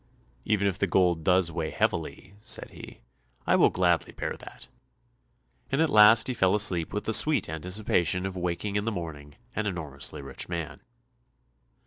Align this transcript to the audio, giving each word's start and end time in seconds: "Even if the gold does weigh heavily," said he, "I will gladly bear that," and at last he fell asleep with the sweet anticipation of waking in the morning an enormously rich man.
"Even 0.45 0.67
if 0.67 0.79
the 0.79 0.87
gold 0.87 1.23
does 1.23 1.51
weigh 1.51 1.69
heavily," 1.69 2.33
said 2.41 2.71
he, 2.71 3.01
"I 3.45 3.55
will 3.55 3.69
gladly 3.69 4.11
bear 4.11 4.35
that," 4.35 4.67
and 5.71 5.79
at 5.79 5.91
last 5.91 6.27
he 6.27 6.33
fell 6.33 6.55
asleep 6.55 6.91
with 6.91 7.03
the 7.03 7.13
sweet 7.13 7.47
anticipation 7.47 8.25
of 8.25 8.35
waking 8.35 8.77
in 8.77 8.85
the 8.85 8.91
morning 8.91 9.35
an 9.55 9.67
enormously 9.67 10.23
rich 10.23 10.49
man. 10.49 10.81